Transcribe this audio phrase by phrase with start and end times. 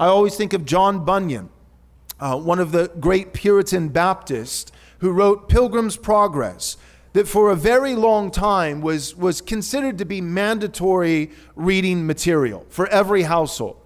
[0.00, 1.50] I always think of John Bunyan,
[2.18, 6.78] uh, one of the great Puritan Baptists who wrote Pilgrim's Progress,
[7.12, 12.86] that for a very long time was, was considered to be mandatory reading material for
[12.86, 13.76] every household.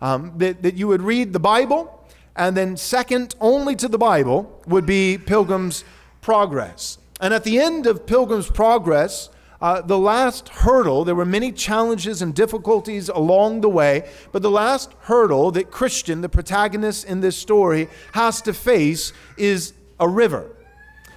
[0.00, 4.62] Um, that, that you would read the Bible, and then second only to the Bible
[4.68, 5.82] would be Pilgrim's
[6.20, 6.98] Progress.
[7.20, 12.20] And at the end of Pilgrim's Progress, uh, the last hurdle, there were many challenges
[12.20, 17.36] and difficulties along the way, but the last hurdle that Christian, the protagonist in this
[17.36, 20.50] story, has to face is a river.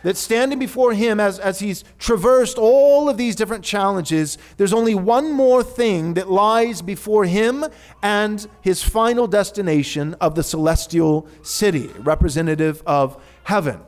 [0.04, 4.96] That standing before him as, as he's traversed all of these different challenges, there's only
[4.96, 7.66] one more thing that lies before him
[8.02, 13.82] and his final destination of the celestial city, representative of heaven.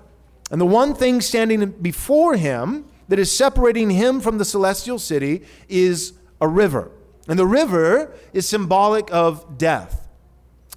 [0.51, 5.41] And the one thing standing before him that is separating him from the celestial city
[5.67, 6.89] is a river.
[7.27, 10.07] And the river is symbolic of death.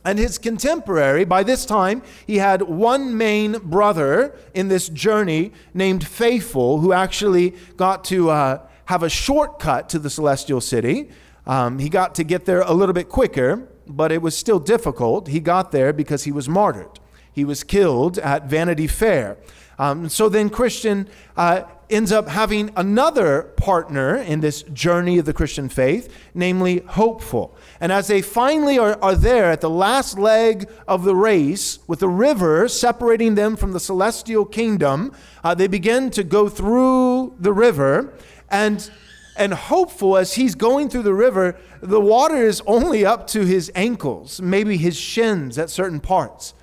[0.04, 6.04] And his contemporary, by this time, he had one main brother in this journey named
[6.04, 11.10] Faithful, who actually got to uh, have a shortcut to the celestial city.
[11.46, 15.28] Um, he got to get there a little bit quicker, but it was still difficult.
[15.28, 16.98] He got there because he was martyred.
[17.34, 19.36] He was killed at Vanity Fair.
[19.78, 25.32] Um, so then Christian uh, ends up having another partner in this journey of the
[25.32, 27.56] Christian faith, namely Hopeful.
[27.80, 31.98] And as they finally are, are there at the last leg of the race, with
[31.98, 35.12] the river separating them from the celestial kingdom,
[35.42, 38.14] uh, they begin to go through the river.
[38.48, 38.88] And
[39.36, 43.68] and hopeful as he's going through the river, the water is only up to his
[43.74, 46.54] ankles, maybe his shins at certain parts.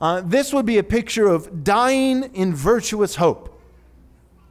[0.00, 3.52] Uh, this would be a picture of dying in virtuous hope.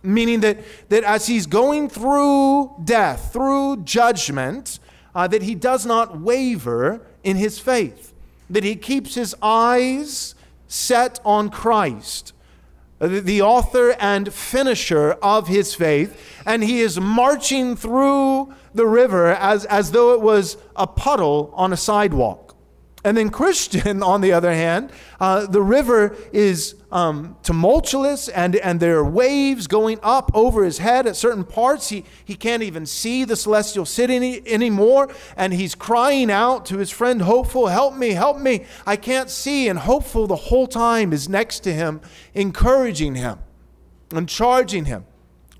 [0.01, 4.79] Meaning that, that as he's going through death, through judgment,
[5.13, 8.13] uh, that he does not waver in his faith,
[8.49, 10.35] that he keeps his eyes
[10.67, 12.33] set on Christ,
[12.99, 19.27] uh, the author and finisher of his faith, and he is marching through the river
[19.27, 22.54] as, as though it was a puddle on a sidewalk.
[23.05, 28.79] And then Christian, on the other hand, uh, the river is um, tumultuous and, and
[28.79, 31.89] there are waves going up over his head at certain parts.
[31.89, 35.13] He, he can't even see the celestial city any, anymore.
[35.37, 38.65] And he's crying out to his friend Hopeful, Help me, help me.
[38.87, 39.69] I can't see.
[39.69, 42.01] And Hopeful the whole time is next to him,
[42.33, 43.37] encouraging him
[44.11, 45.05] and charging him,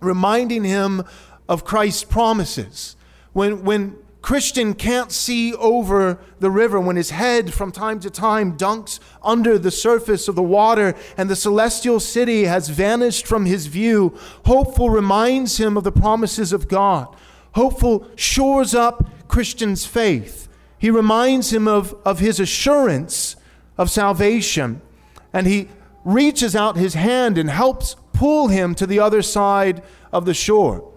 [0.02, 1.04] reminding him
[1.48, 2.96] of Christ's promises.
[3.34, 8.58] When, when Christian can't see over the river when his head from time to time
[8.58, 13.68] dunks under the surface of the water and the celestial city has vanished from his
[13.68, 14.18] view.
[14.48, 17.16] Hopeful reminds him of the promises of God.
[17.54, 20.50] Hopeful shores up Christian's faith.
[20.80, 23.36] He reminds him of, of his assurance
[23.78, 24.82] of salvation.
[25.34, 25.70] And he
[26.04, 30.95] reaches out his hand and helps pull him to the other side of the shore.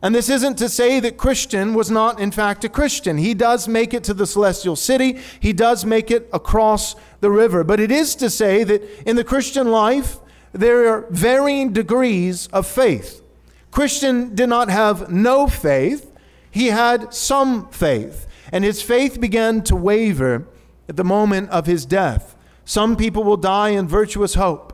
[0.00, 3.18] And this isn't to say that Christian was not, in fact, a Christian.
[3.18, 7.64] He does make it to the celestial city, he does make it across the river.
[7.64, 10.18] But it is to say that in the Christian life,
[10.52, 13.22] there are varying degrees of faith.
[13.70, 16.10] Christian did not have no faith,
[16.50, 18.26] he had some faith.
[18.52, 20.46] And his faith began to waver
[20.88, 22.34] at the moment of his death.
[22.64, 24.72] Some people will die in virtuous hope,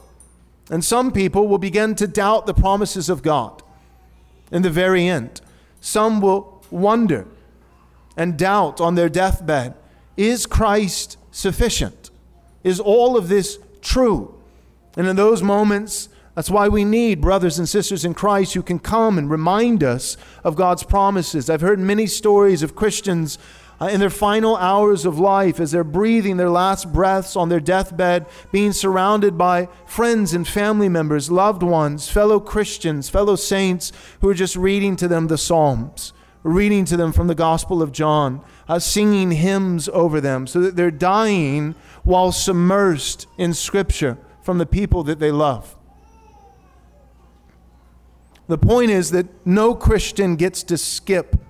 [0.71, 3.64] and some people will begin to doubt the promises of God
[4.51, 5.41] in the very end.
[5.81, 7.27] Some will wonder
[8.17, 9.75] and doubt on their deathbed
[10.17, 12.11] is Christ sufficient?
[12.63, 14.35] Is all of this true?
[14.97, 18.79] And in those moments, that's why we need brothers and sisters in Christ who can
[18.79, 21.51] come and remind us of God's promises.
[21.51, 23.39] I've heard many stories of Christians
[23.81, 27.61] uh, in their final hours of life, as they're breathing their last breaths on their
[27.61, 34.29] deathbed, being surrounded by friends and family members, loved ones, fellow Christians, fellow saints who
[34.29, 36.13] are just reading to them the Psalms,
[36.43, 40.77] reading to them from the Gospel of John, uh, singing hymns over them, so that
[40.77, 41.75] they're dying
[42.05, 45.77] while submersed in Scripture from the people that they love.
[48.47, 51.41] The point is that no Christian gets to skip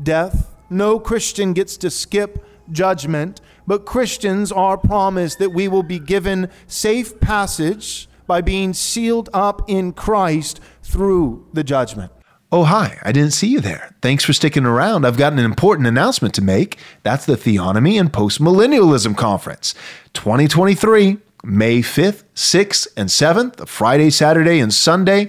[0.00, 3.40] death no Christian gets to skip judgment
[3.70, 9.62] but Christians are promised that we will be given safe passage by being sealed up
[9.68, 12.10] in Christ through the judgment.
[12.50, 13.94] Oh, hi, I didn't see you there.
[14.02, 15.04] Thanks for sticking around.
[15.04, 16.78] I've got an important announcement to make.
[17.04, 19.72] That's the Theonomy and Postmillennialism Conference
[20.14, 25.28] 2023, May 5th, 6th, and 7th, Friday, Saturday, and Sunday.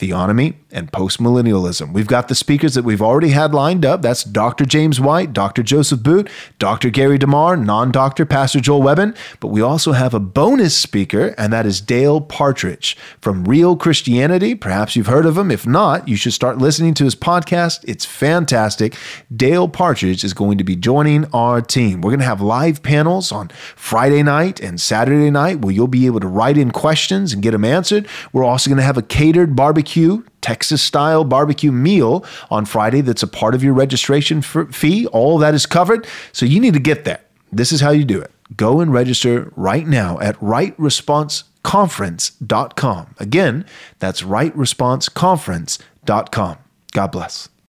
[0.00, 1.92] Theonomy and postmillennialism.
[1.92, 4.02] We've got the speakers that we've already had lined up.
[4.02, 4.66] That's Dr.
[4.66, 5.62] James White, Dr.
[5.62, 6.28] Joseph Boot,
[6.58, 6.90] Dr.
[6.90, 9.14] Gary DeMar, non doctor Pastor Joel Webbon.
[9.40, 14.54] But we also have a bonus speaker, and that is Dale Partridge from Real Christianity.
[14.54, 15.50] Perhaps you've heard of him.
[15.50, 17.82] If not, you should start listening to his podcast.
[17.88, 18.94] It's fantastic.
[19.34, 22.02] Dale Partridge is going to be joining our team.
[22.02, 26.04] We're going to have live panels on Friday night and Saturday night where you'll be
[26.04, 28.06] able to write in questions and get them answered.
[28.34, 33.24] We're also going to have a catered barbecue Texas style barbecue meal on Friday that's
[33.24, 35.08] a part of your registration fee.
[35.08, 36.06] All that is covered.
[36.30, 37.18] So you need to get there.
[37.50, 38.30] This is how you do it.
[38.56, 43.14] Go and register right now at rightresponseconference.com.
[43.18, 43.66] Again,
[43.98, 46.58] that's rightresponseconference.com.
[46.92, 47.48] God bless.